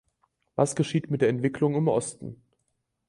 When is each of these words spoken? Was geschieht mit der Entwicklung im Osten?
Was 0.55 0.75
geschieht 0.75 1.11
mit 1.11 1.21
der 1.21 1.29
Entwicklung 1.29 1.75
im 1.75 1.87
Osten? 1.87 2.41